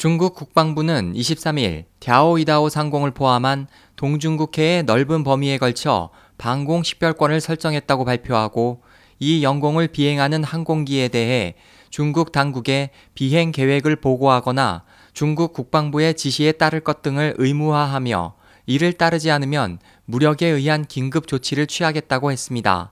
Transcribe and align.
중국 0.00 0.34
국방부는 0.34 1.12
23일 1.12 1.84
갸오이다오 2.00 2.70
상공을 2.70 3.10
포함한 3.10 3.66
동중국해의 3.96 4.84
넓은 4.84 5.24
범위에 5.24 5.58
걸쳐 5.58 6.08
방공 6.38 6.84
식별권을 6.84 7.42
설정했다고 7.42 8.06
발표하고 8.06 8.80
이 9.18 9.42
영공을 9.44 9.88
비행하는 9.88 10.42
항공기에 10.42 11.08
대해 11.08 11.54
중국 11.90 12.32
당국에 12.32 12.92
비행 13.14 13.52
계획을 13.52 13.96
보고하거나 13.96 14.84
중국 15.12 15.52
국방부의 15.52 16.14
지시에 16.14 16.52
따를 16.52 16.80
것 16.80 17.02
등을 17.02 17.34
의무화하며 17.36 18.36
이를 18.64 18.94
따르지 18.94 19.30
않으면 19.30 19.80
무력에 20.06 20.46
의한 20.46 20.86
긴급 20.86 21.26
조치를 21.26 21.66
취하겠다고 21.66 22.32
했습니다. 22.32 22.90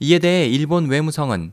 이에 0.00 0.18
대해 0.20 0.46
일본 0.46 0.86
외무성은 0.86 1.52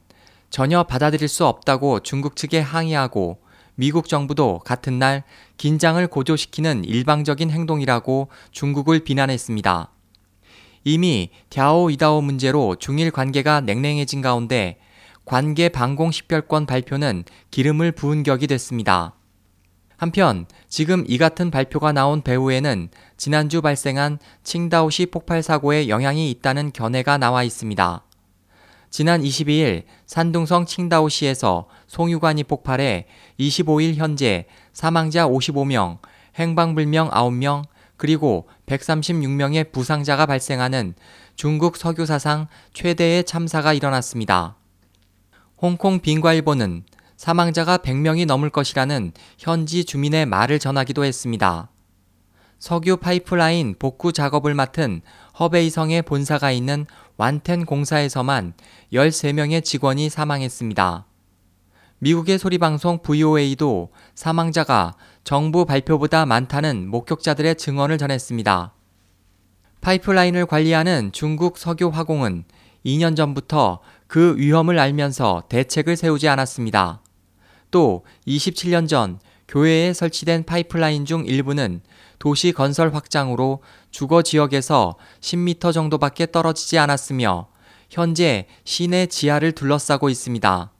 전혀 0.50 0.84
받아들일 0.84 1.28
수 1.28 1.46
없다고 1.46 2.00
중국 2.00 2.38
측에 2.38 2.62
항의하고 2.62 3.51
미국 3.82 4.08
정부도 4.08 4.60
같은 4.60 5.00
날 5.00 5.24
긴장을 5.58 6.06
고조시키는 6.06 6.86
일방적인 6.86 7.50
행동이라고 7.50 8.28
중국을 8.52 9.00
비난했습니다. 9.00 9.90
이미 10.84 11.32
갸오 11.50 11.90
이다오 11.90 12.22
문제로 12.22 12.76
중일 12.76 13.10
관계가 13.10 13.62
냉랭해진 13.62 14.22
가운데 14.22 14.78
관계 15.26 15.68
방공 15.68 16.12
식별권 16.12 16.68
발표는 16.68 17.24
기름을 17.50 17.94
부은 17.94 18.22
격이 18.22 18.46
됐습니다. 18.46 19.16
한편 19.98 20.46
지금 20.70 21.04
이 21.08 21.18
같은 21.18 21.50
발표가 21.50 21.92
나온 21.92 22.22
배후에는 22.22 22.90
지난주 23.18 23.64
발생한 23.64 24.20
칭다오시 24.44 25.08
폭발 25.08 25.42
사고에 25.42 25.88
영향이 25.88 26.30
있다는 26.30 26.72
견해가 26.72 27.18
나와 27.18 27.42
있습니다. 27.42 28.04
지난 28.92 29.24
22일 29.24 29.84
산둥성 30.06 30.66
칭다오시에서 30.66 31.68
송유관이 31.88 32.44
폭발해 32.44 33.08
25일 33.40 33.96
현재 33.96 34.46
사망자 34.74 35.26
55명, 35.26 36.00
행방불명 36.36 37.10
9명, 37.10 37.64
그리고 37.96 38.50
136명의 38.66 39.72
부상자가 39.72 40.26
발생하는 40.26 40.94
중국 41.36 41.78
석유 41.78 42.06
사상 42.06 42.48
최대의 42.74 43.24
참사가 43.24 43.72
일어났습니다. 43.72 44.58
홍콩 45.62 46.00
빈과일보는 46.00 46.84
사망자가 47.16 47.78
100명이 47.78 48.26
넘을 48.26 48.50
것이라는 48.50 49.14
현지 49.38 49.86
주민의 49.86 50.26
말을 50.26 50.60
전하기도 50.60 51.06
했습니다. 51.06 51.70
석유 52.62 52.98
파이프라인 52.98 53.74
복구 53.80 54.14
작업을 54.14 54.54
맡은 54.54 55.02
허베이성의 55.40 56.04
본사가 56.04 56.52
있는 56.52 56.86
완텐 57.18 57.66
공사에서만 57.66 58.54
13명의 58.94 59.64
직원이 59.64 60.12
사망했습니다. 60.12 61.08
미국의 61.98 62.38
소리방송 62.38 63.00
VOA도 63.02 63.90
사망자가 64.14 64.94
정부 65.24 65.66
발표보다 65.66 66.28
많다는 66.28 66.88
목격자들의 66.88 67.56
증언을 67.56 67.98
전했습니다. 67.98 68.76
파이프라인을 69.82 70.46
관리하는 70.46 71.12
중국 71.12 71.58
석유 71.58 71.90
화공은 71.90 72.44
2년 72.86 73.16
전부터 73.16 73.80
그 74.06 74.38
위험을 74.38 74.78
알면서 74.78 75.46
대책을 75.50 75.96
세우지 75.96 76.30
않았습니다. 76.30 77.02
또 77.72 78.06
27년 78.28 78.88
전 78.88 79.20
교회에 79.52 79.94
설치된 79.94 80.46
파이프라인 80.46 81.06
중 81.06 81.26
일부는 81.26 81.82
도시 82.20 82.54
건설 82.54 82.94
확장으로 82.94 83.62
주거 83.92 84.22
지역에서 84.22 84.96
10m 85.20 85.74
정도밖에 85.74 86.32
떨어지지 86.32 86.78
않았으며 86.78 87.50
현재 87.90 88.48
시내 88.64 89.08
지하를 89.08 89.52
둘러싸고 89.52 90.10
있습니다. 90.10 90.72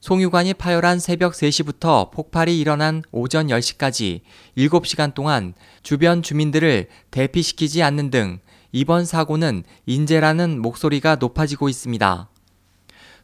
송유관이 0.00 0.54
파열한 0.54 0.98
새벽 0.98 1.34
3시부터 1.34 2.10
폭발이 2.10 2.58
일어난 2.58 3.02
오전 3.12 3.46
10시까지 3.46 4.20
7시간 4.58 5.14
동안 5.14 5.54
주변 5.84 6.22
주민들을 6.22 6.88
대피시키지 7.12 7.84
않는 7.84 8.10
등 8.10 8.40
이번 8.72 9.04
사고는 9.04 9.62
인재라는 9.86 10.60
목소리가 10.60 11.16
높아지고 11.16 11.68
있습니다. 11.68 12.28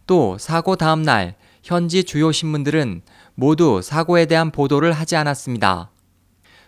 또 0.06 0.38
사고 0.38 0.76
다음 0.76 1.02
날 1.02 1.34
현지 1.62 2.04
주요 2.04 2.32
신문들은 2.32 3.02
모두 3.34 3.80
사고에 3.82 4.26
대한 4.26 4.50
보도를 4.50 4.92
하지 4.92 5.16
않았습니다. 5.16 5.90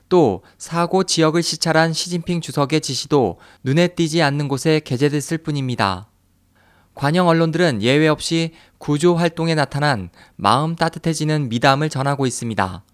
또 0.09 0.43
사고 0.59 1.03
지역을 1.05 1.43
시찰한 1.43 1.93
시진핑 1.93 2.41
주석의 2.41 2.81
지시도 2.81 3.38
눈에 3.65 3.88
띄지 3.88 4.22
않는 4.22 4.49
곳에 4.49 4.81
게재됐을 4.84 5.38
뿐입니다. 5.38 6.09
관영 6.94 7.27
언론들은 7.27 7.83
예외 7.83 8.06
없이 8.06 8.53
구조 8.78 9.16
활동에 9.16 9.54
나타난 9.54 10.10
마음 10.37 10.77
따뜻해지는 10.77 11.49
미담을 11.49 11.88
전하고 11.88 12.27
있습니다. 12.27 12.84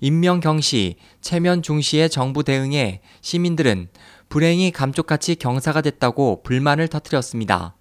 인명 0.00 0.40
경시, 0.40 0.96
체면 1.20 1.62
중시의 1.62 2.10
정부 2.10 2.44
대응에 2.44 3.00
시민들은 3.22 3.88
불행이 4.28 4.70
감쪽같이 4.70 5.36
경사가 5.36 5.80
됐다고 5.80 6.42
불만을 6.42 6.88
터뜨렸습니다. 6.88 7.74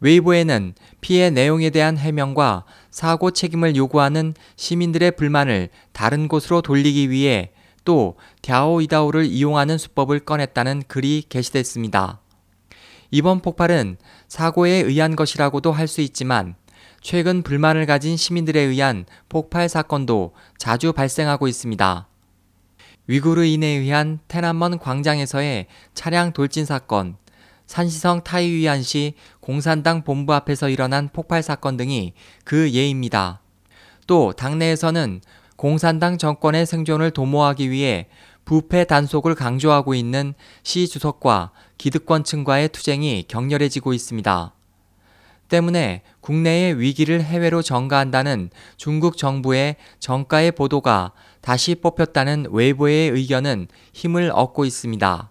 웨이보에는 0.00 0.74
피해 1.00 1.30
내용에 1.30 1.70
대한 1.70 1.96
해명과 1.96 2.64
사고 2.90 3.30
책임을 3.30 3.76
요구하는 3.76 4.34
시민들의 4.56 5.12
불만을 5.12 5.70
다른 5.92 6.28
곳으로 6.28 6.62
돌리기 6.62 7.10
위해 7.10 7.52
또 7.84 8.16
갸오이다오를 8.42 9.24
이용하는 9.26 9.78
수법을 9.78 10.20
꺼냈다는 10.20 10.84
글이 10.88 11.24
게시됐습니다. 11.28 12.20
이번 13.10 13.40
폭발은 13.40 13.96
사고에 14.28 14.70
의한 14.70 15.16
것이라고도 15.16 15.72
할 15.72 15.88
수 15.88 16.02
있지만 16.02 16.54
최근 17.00 17.42
불만을 17.42 17.86
가진 17.86 18.16
시민들에 18.16 18.60
의한 18.60 19.06
폭발 19.28 19.68
사건도 19.68 20.34
자주 20.58 20.92
발생하고 20.92 21.48
있습니다. 21.48 22.08
위구르인에 23.06 23.66
의한 23.66 24.18
테난먼 24.28 24.78
광장에서의 24.78 25.66
차량 25.94 26.32
돌진 26.32 26.66
사건, 26.66 27.16
산시성 27.68 28.24
타이위안시 28.24 29.14
공산당 29.40 30.02
본부 30.02 30.34
앞에서 30.34 30.68
일어난 30.68 31.08
폭발 31.12 31.42
사건 31.42 31.76
등이 31.76 32.14
그 32.44 32.72
예입니다. 32.72 33.40
또 34.06 34.32
당내에서는 34.32 35.20
공산당 35.56 36.18
정권의 36.18 36.66
생존을 36.66 37.10
도모하기 37.10 37.70
위해 37.70 38.08
부패 38.44 38.84
단속을 38.84 39.34
강조하고 39.34 39.94
있는 39.94 40.32
시 40.62 40.88
주석과 40.88 41.52
기득권층과의 41.76 42.70
투쟁이 42.70 43.24
격렬해지고 43.28 43.92
있습니다. 43.92 44.54
때문에 45.48 46.02
국내의 46.20 46.78
위기를 46.80 47.22
해외로 47.22 47.60
전가한다는 47.60 48.50
중국 48.76 49.18
정부의 49.18 49.76
정가의 49.98 50.52
보도가 50.52 51.12
다시 51.42 51.74
뽑혔다는 51.74 52.46
외부의 52.50 53.10
의견은 53.10 53.68
힘을 53.92 54.30
얻고 54.34 54.64
있습니다. 54.64 55.30